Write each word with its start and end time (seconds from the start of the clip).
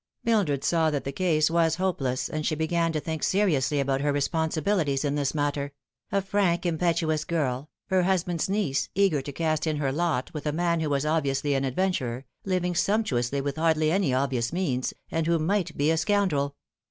Mildred 0.23 0.63
saw 0.63 0.89
that 0.89 1.03
the 1.03 1.11
case 1.11 1.51
was 1.51 1.75
hopeless, 1.75 2.27
and 2.27 2.43
she 2.43 2.55
began 2.55 2.91
to 2.91 2.99
think 2.99 3.21
seriously 3.21 3.79
about 3.79 4.01
her 4.01 4.11
responsibilities 4.11 5.05
in 5.05 5.13
this 5.13 5.35
matter: 5.35 5.73
a 6.11 6.23
frank 6.23 6.65
impetuous 6.65 7.23
girl, 7.23 7.69
her 7.85 8.01
husband's 8.01 8.49
niece, 8.49 8.89
eager 8.95 9.21
to 9.21 9.31
cast 9.31 9.67
in 9.67 9.77
her 9.77 9.91
lot 9.91 10.33
with 10.33 10.47
a 10.47 10.51
man 10.51 10.79
who 10.79 10.89
was 10.89 11.05
obviously 11.05 11.53
an 11.53 11.65
adventurer, 11.65 12.25
living 12.45 12.73
sump 12.73 13.05
tuously 13.05 13.43
with 13.43 13.57
hardly 13.57 13.91
any 13.91 14.11
obvious 14.11 14.51
means, 14.51 14.91
and 15.11 15.27
who 15.27 15.37
might 15.37 15.77
be 15.77 15.91
a 15.91 15.97
scoundrel. 15.97 16.55